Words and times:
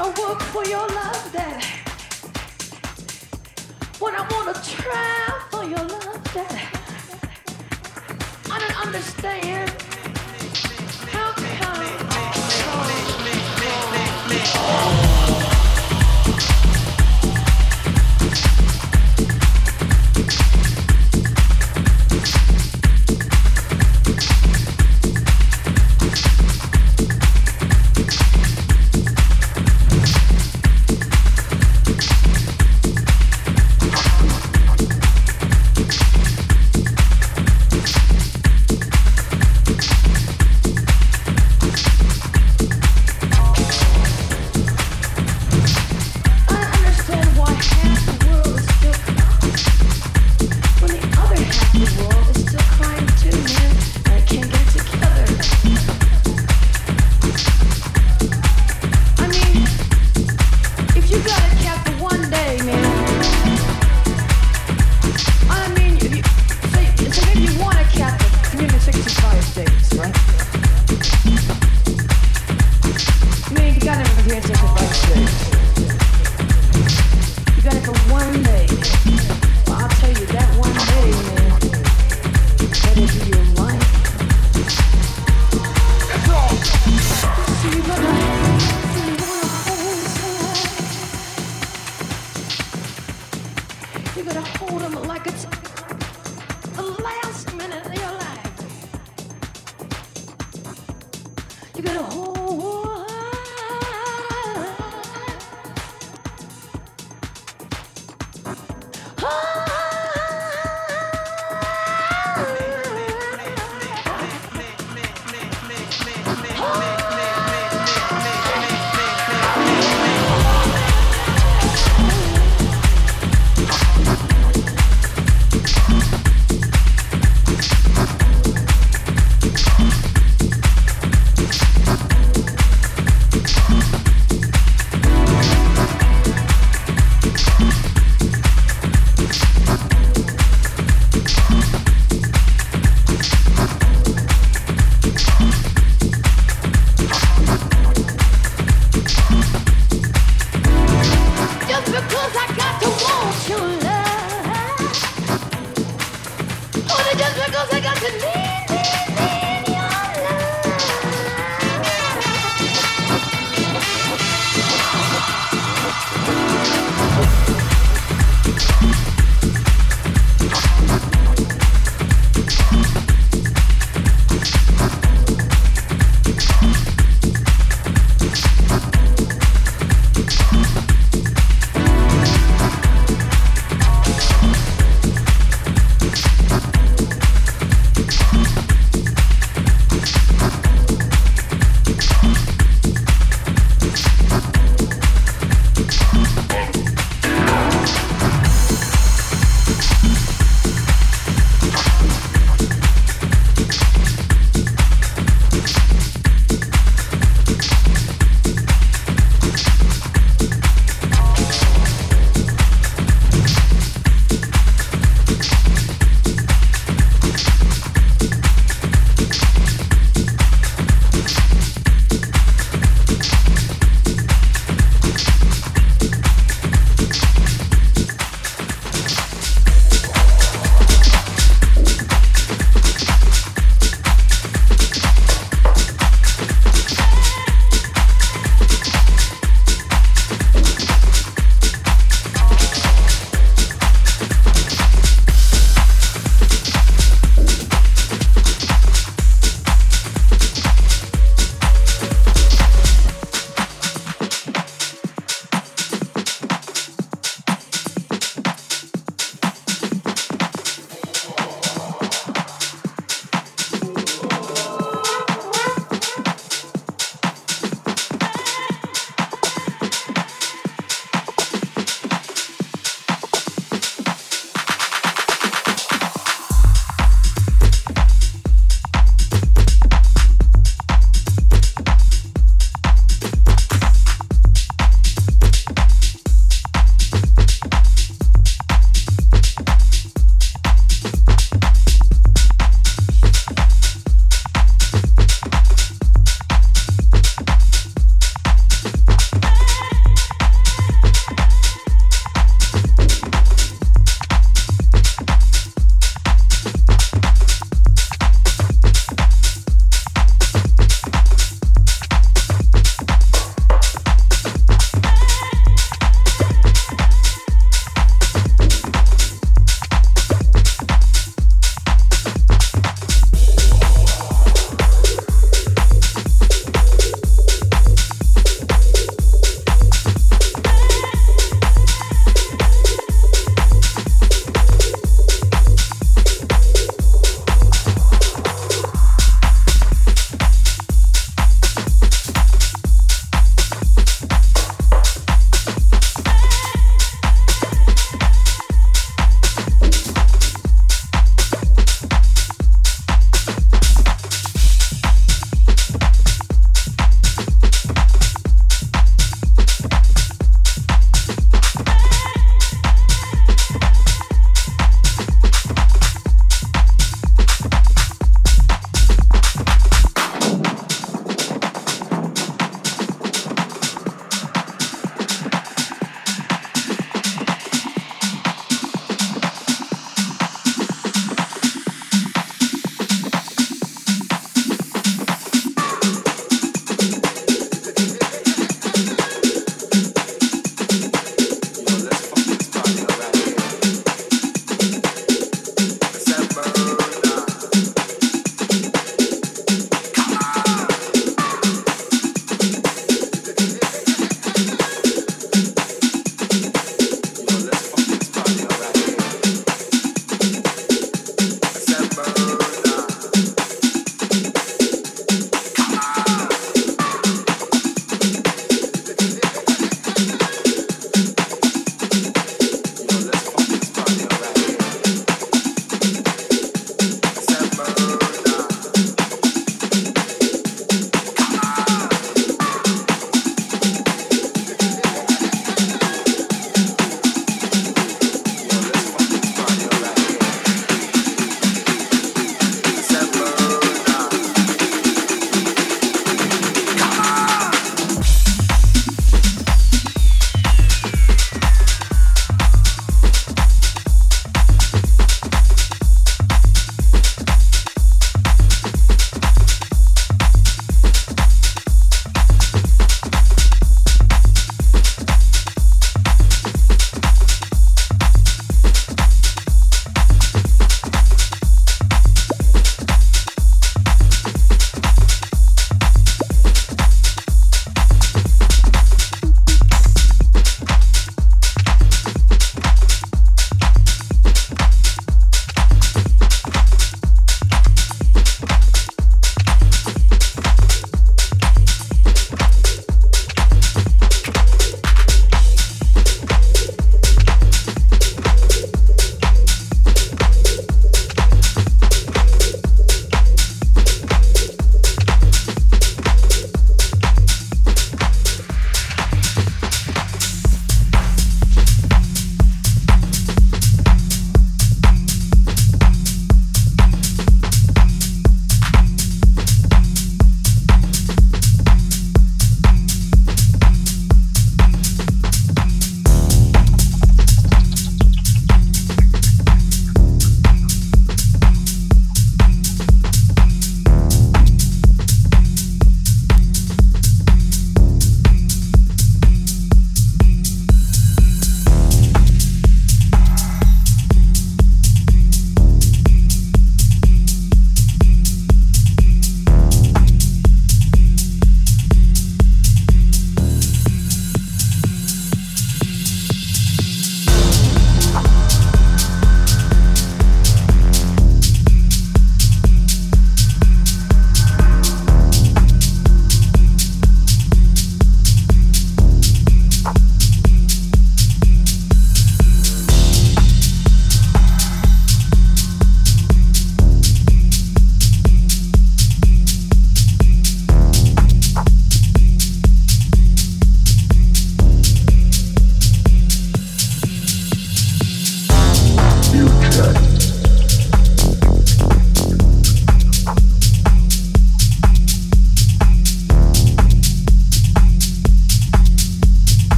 wanna 0.00 0.20
work 0.20 0.40
for 0.42 0.64
your 0.64 0.86
love, 0.88 1.32
Daddy. 1.32 1.66
When 3.98 4.14
I 4.14 4.26
wanna 4.30 4.54
try 4.54 5.40
for 5.50 5.64
your 5.64 5.84
love, 5.84 6.24
Daddy. 6.32 6.62
I 8.50 8.58
don't 8.58 8.86
understand. 8.86 9.89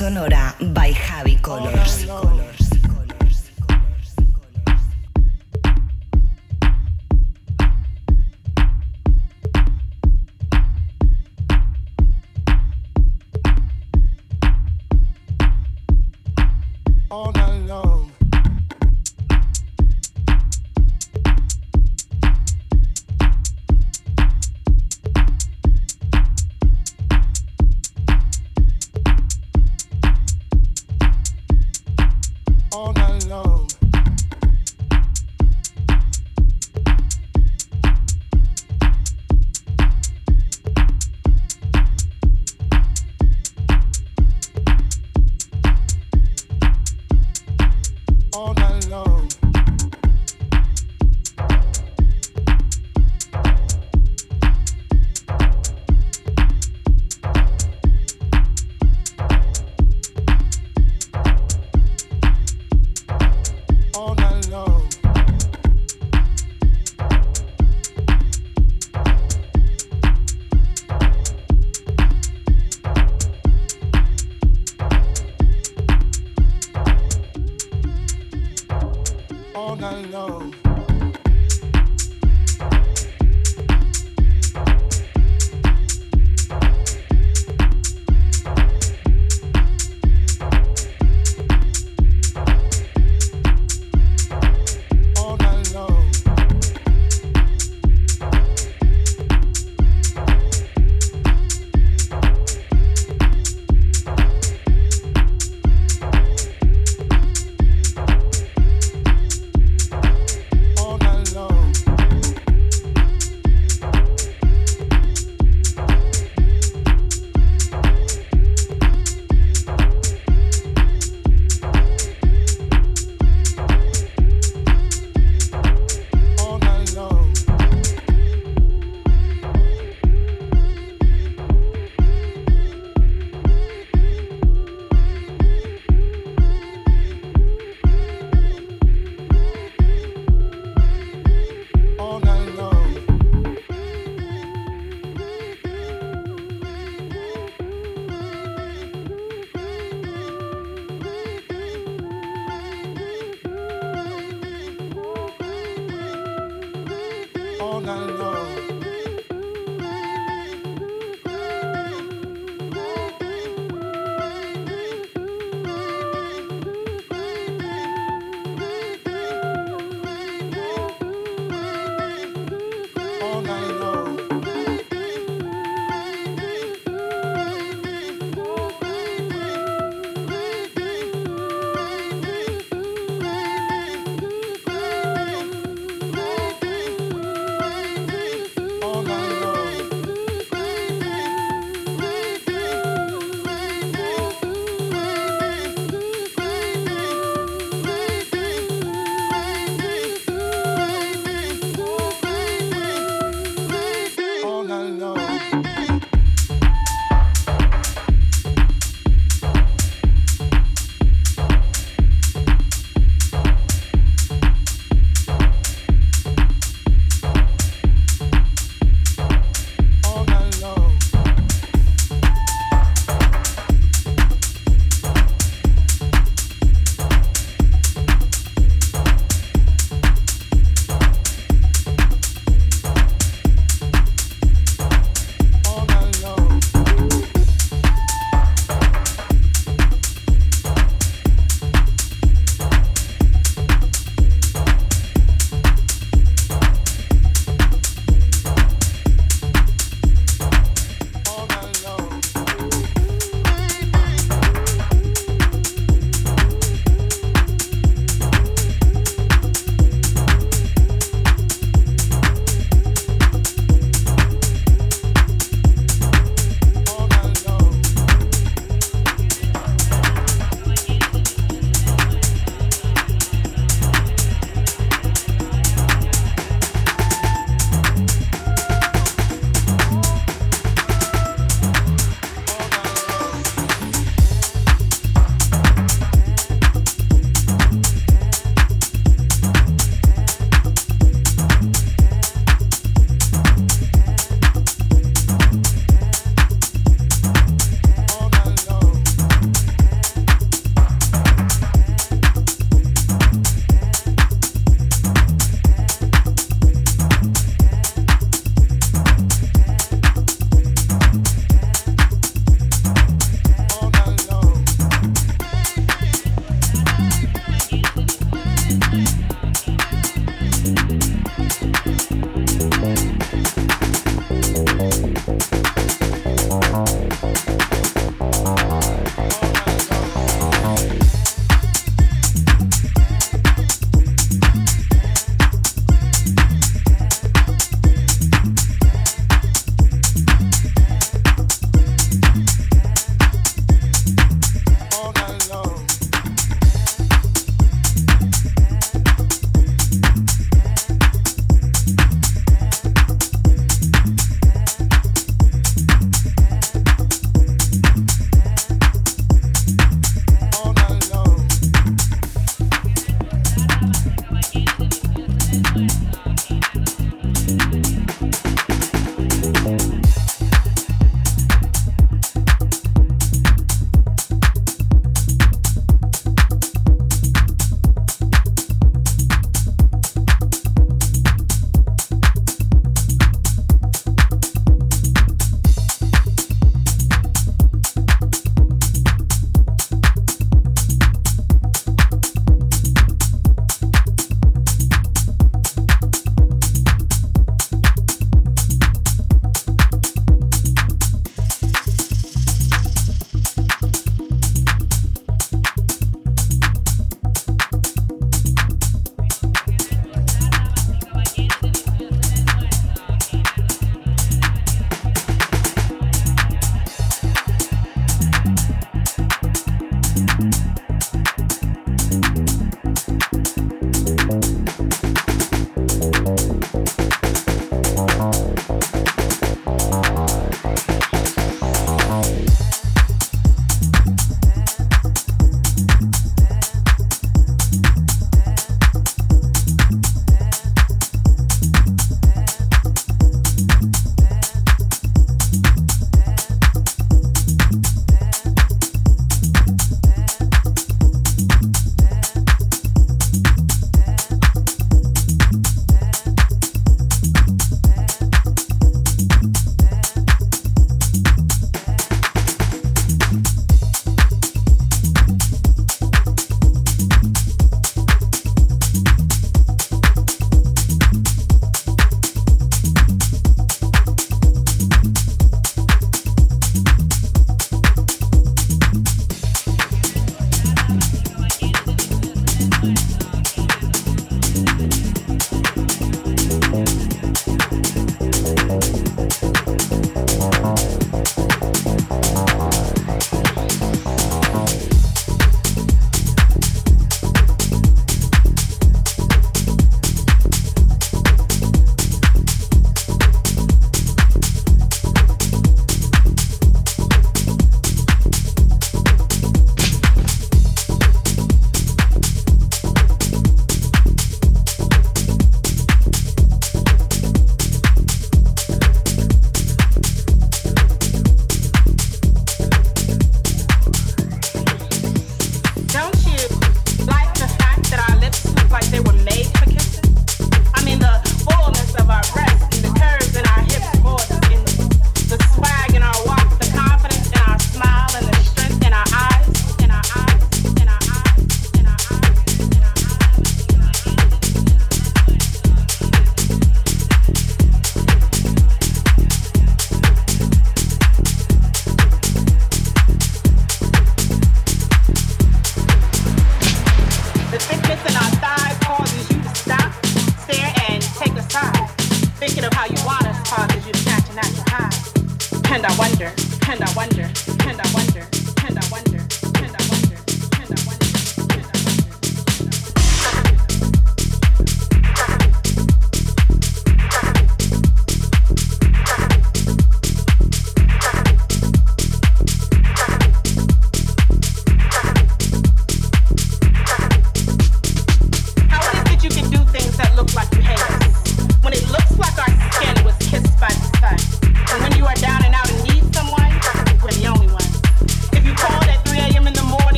Sonora 0.00 0.49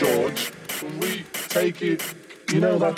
George. 0.00 0.50
when 0.80 0.98
We 0.98 1.24
take 1.50 1.82
it, 1.82 2.02
you 2.50 2.58
know 2.58 2.78
that. 2.78 2.96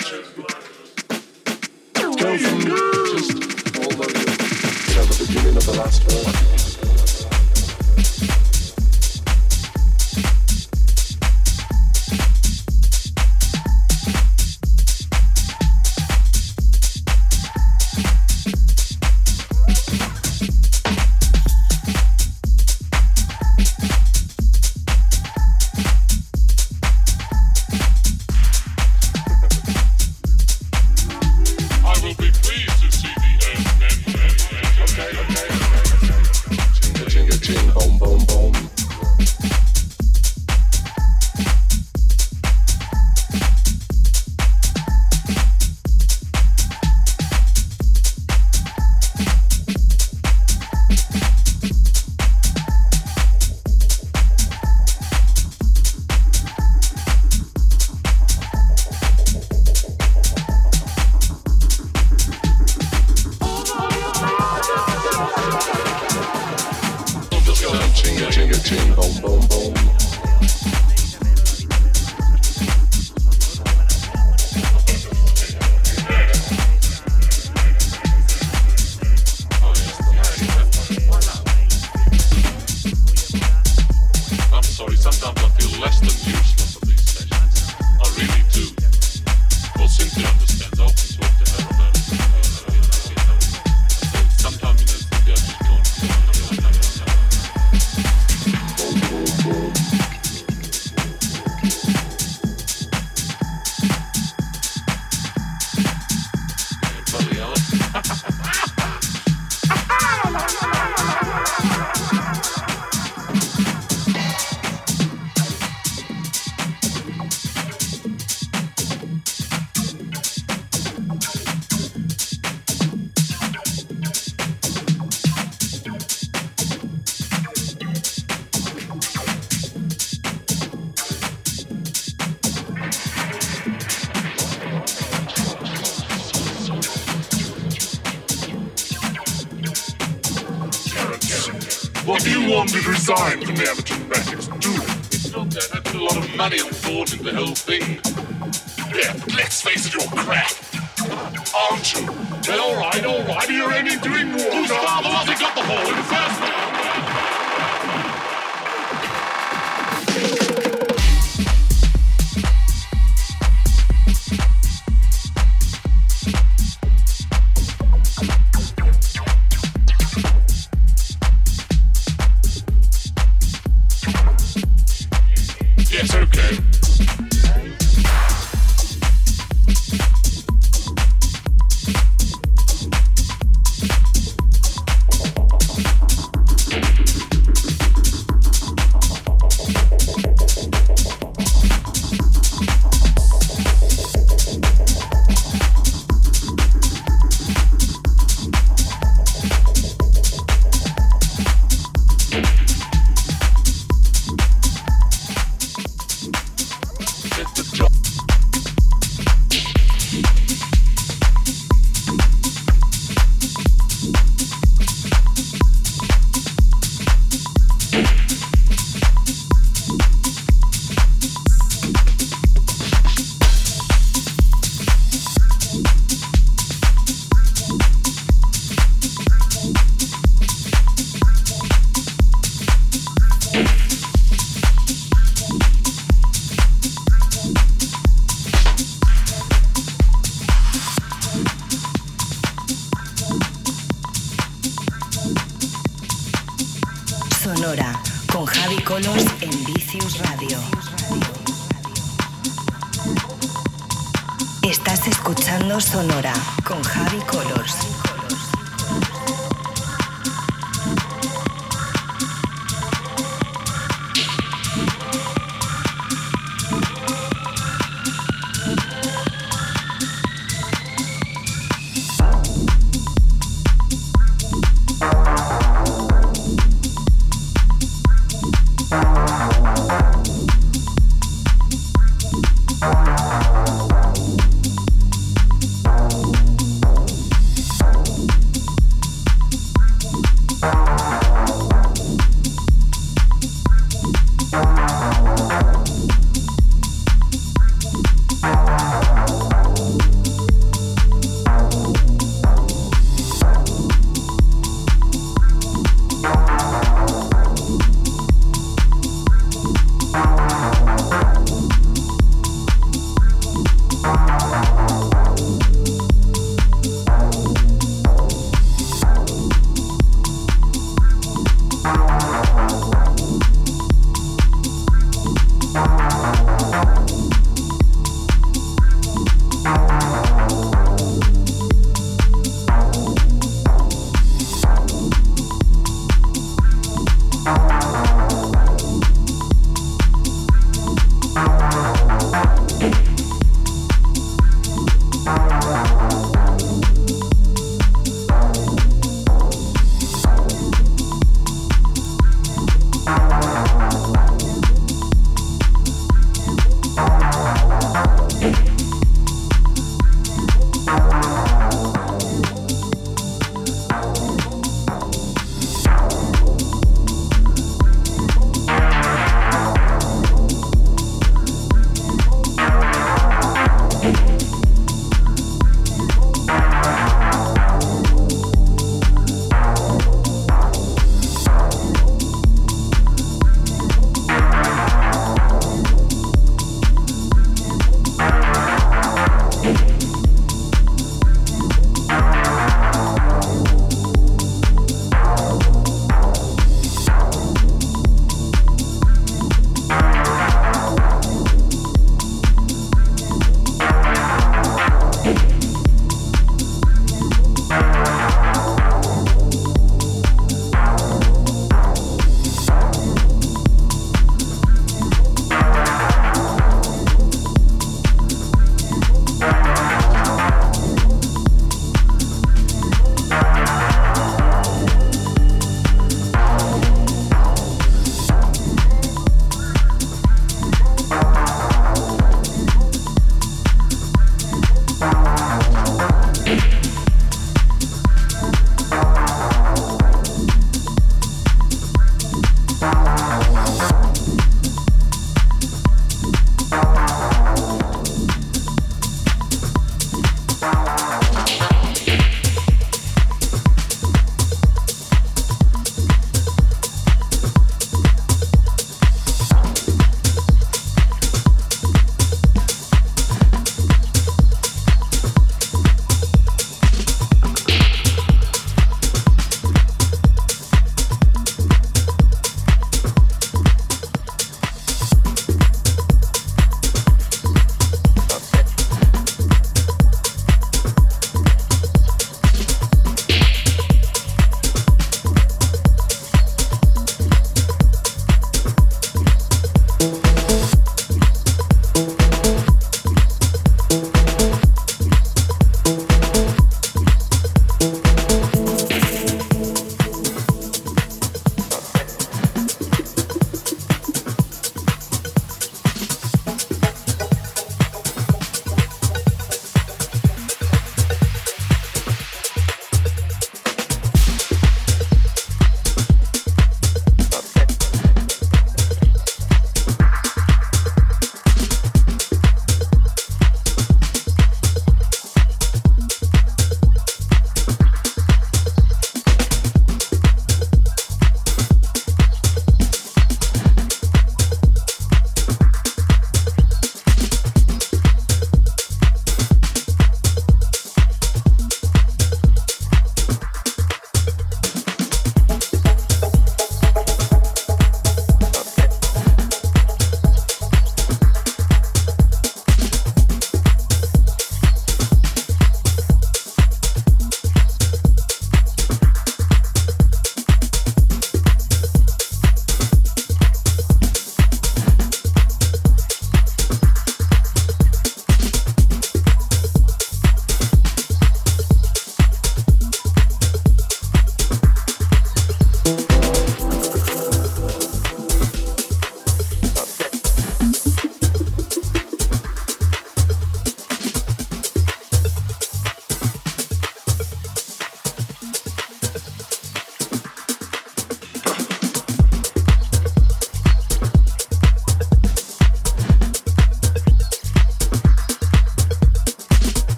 Go 1.95 2.37
from 2.37 2.61
just 2.61 3.77
all 3.77 3.89
the 3.89 3.97
way 3.99 4.07
to 4.07 5.01
the 5.09 5.25
beginning 5.27 5.57
of 5.57 5.65
the 5.65 5.73
last 5.73 6.01
one. 6.13 6.72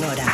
Sonora. 0.00 0.29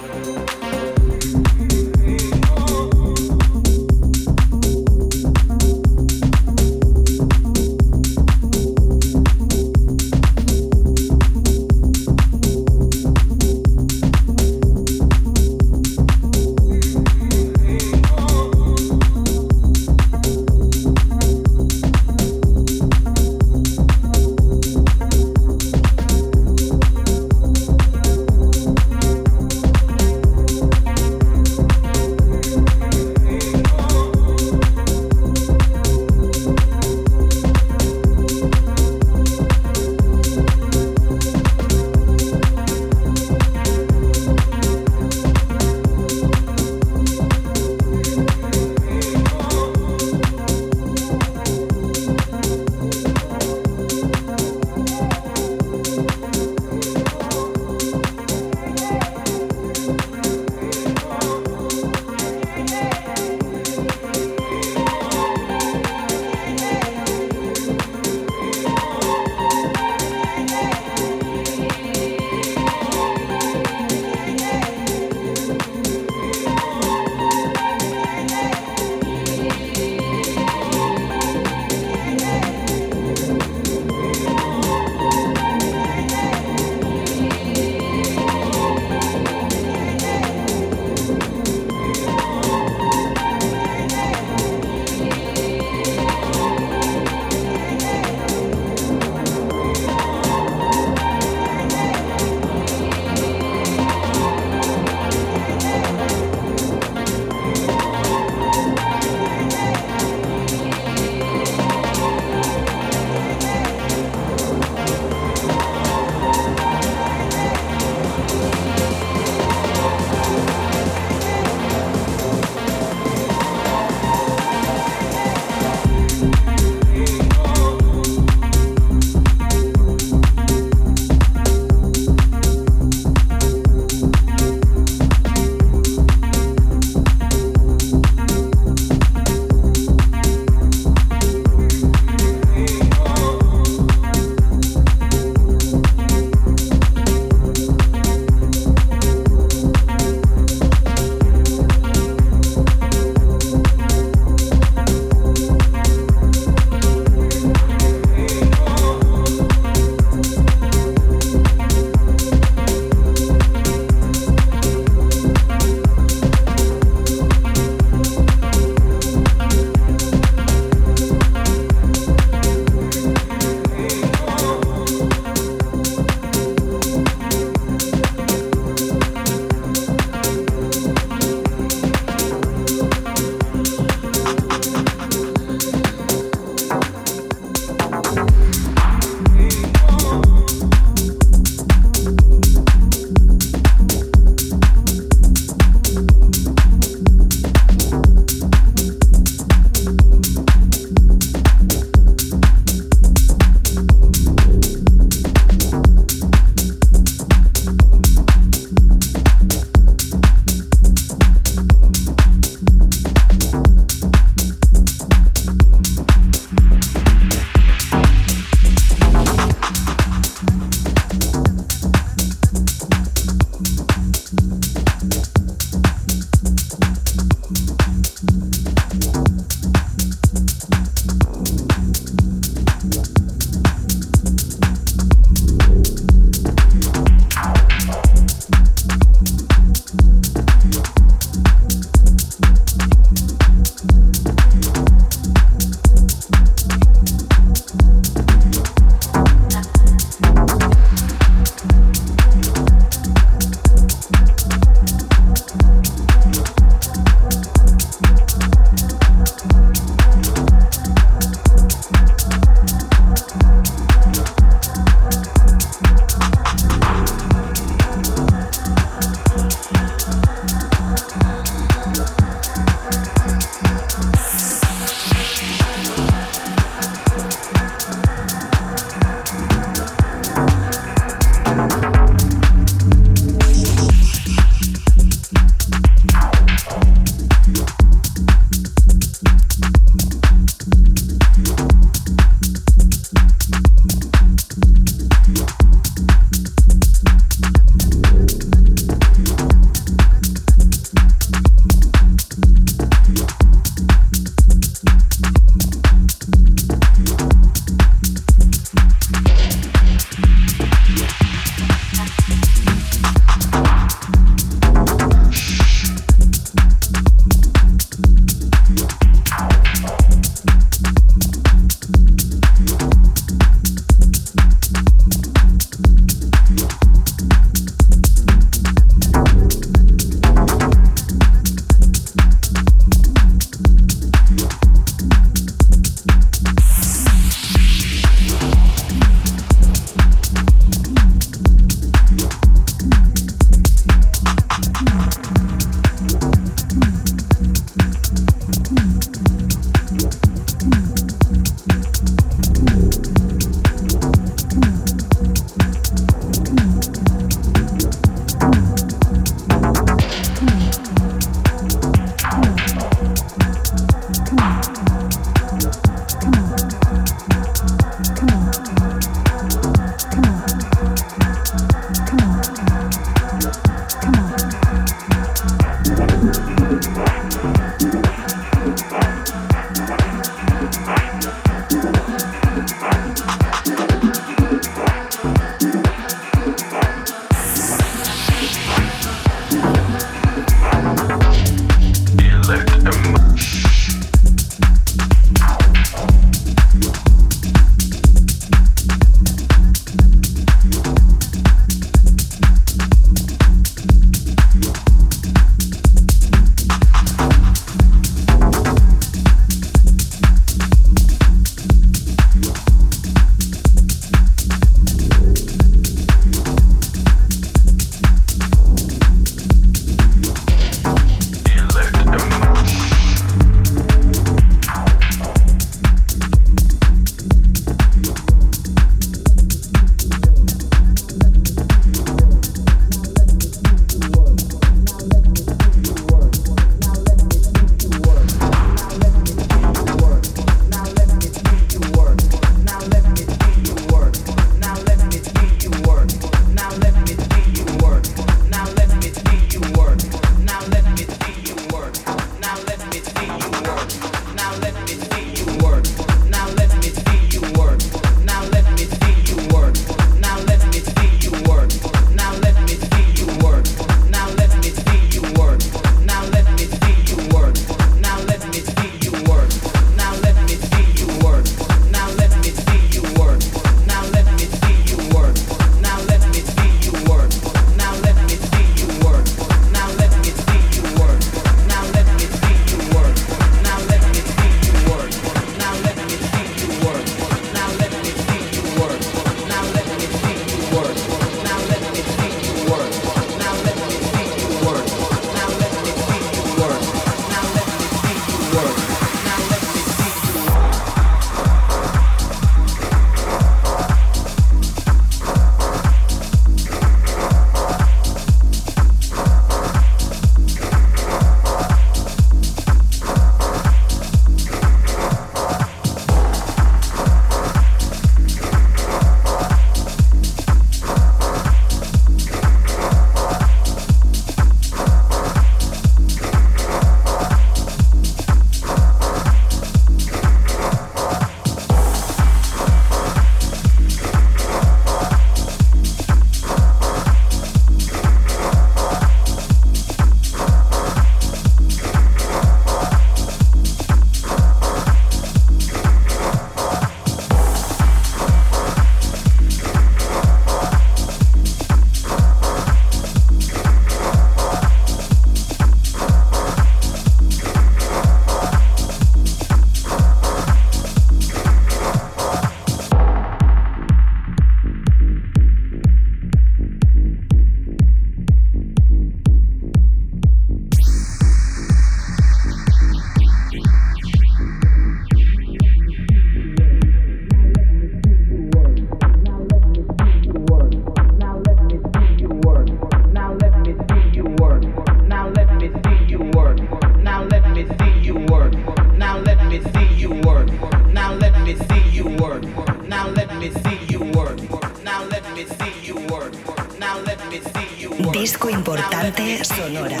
Sonora. 599.73 600.00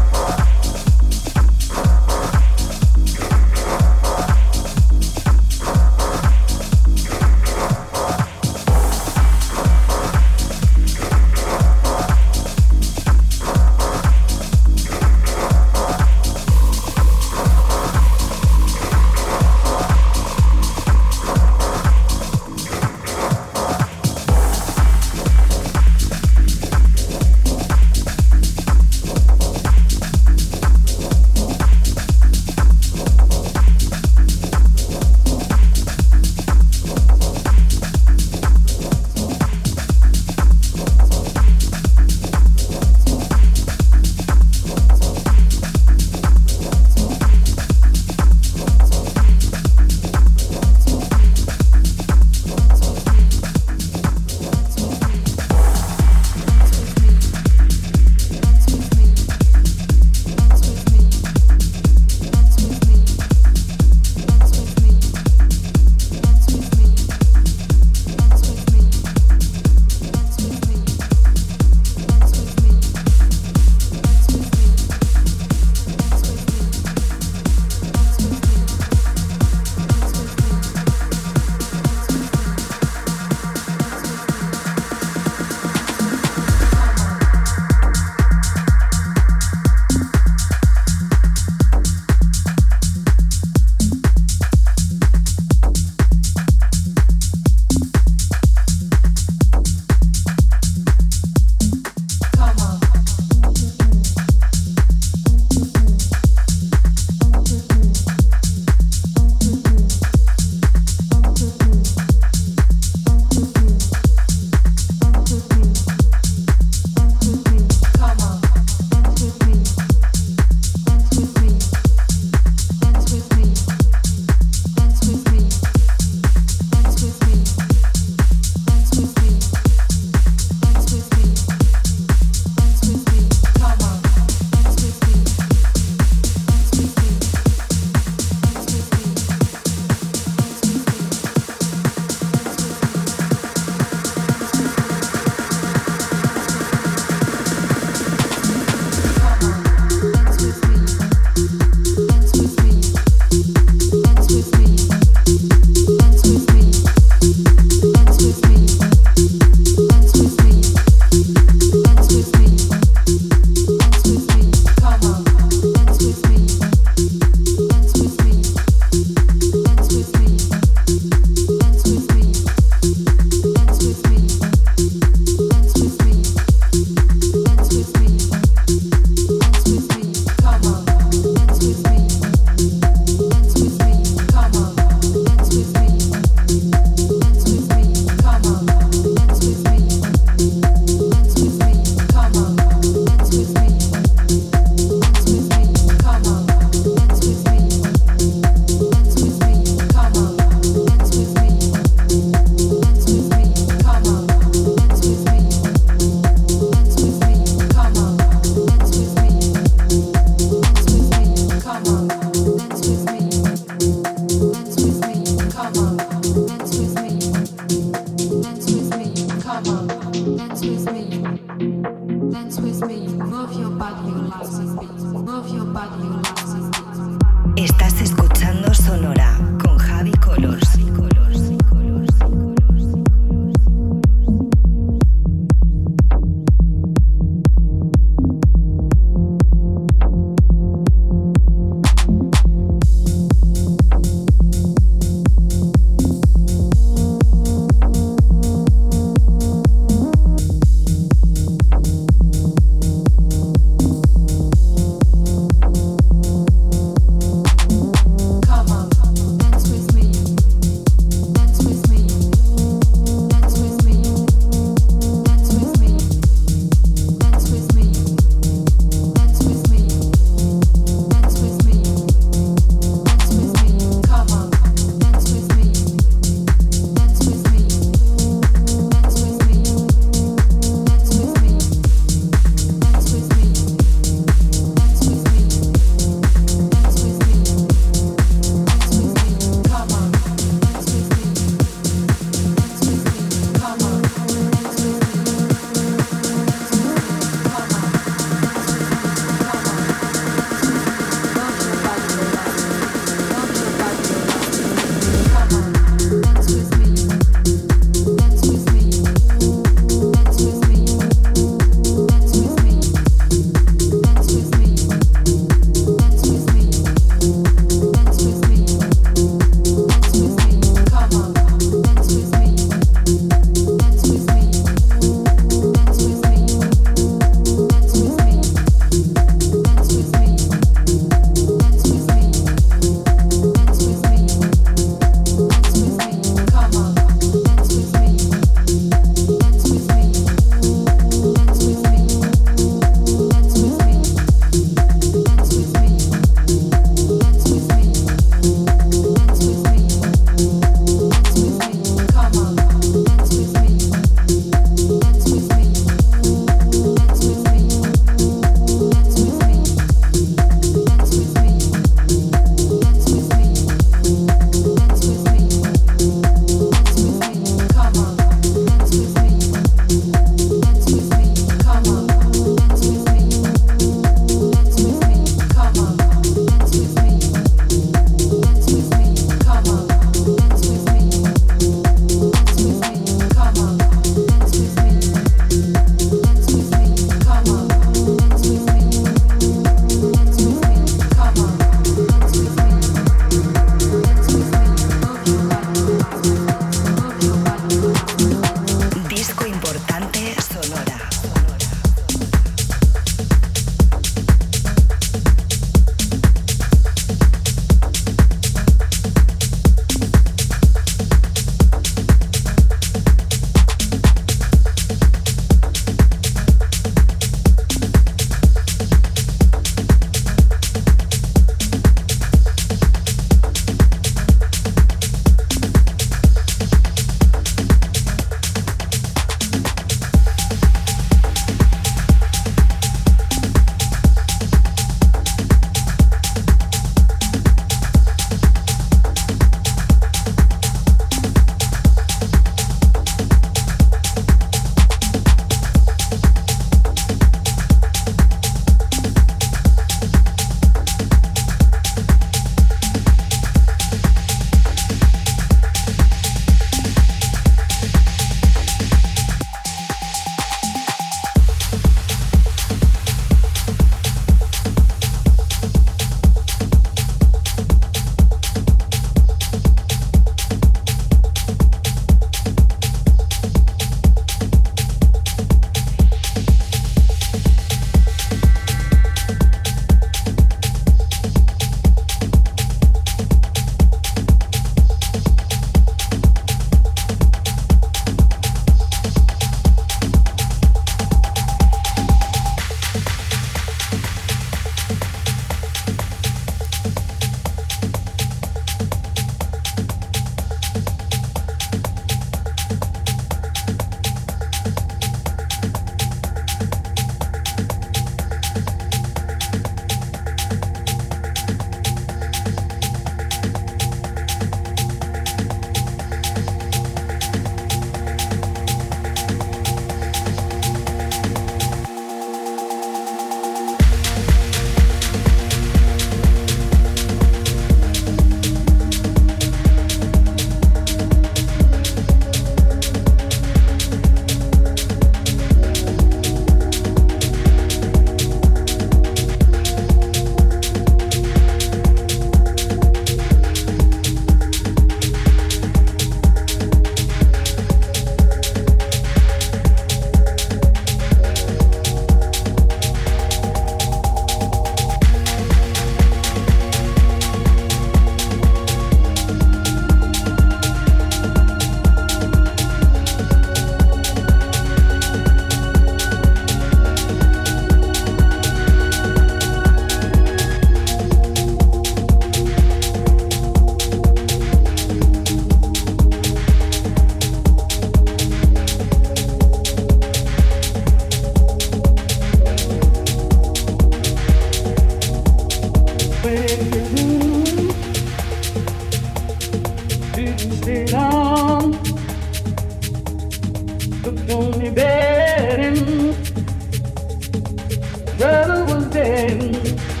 Brother 598.17 598.65
was 598.65 598.85
dead. 598.87 600.00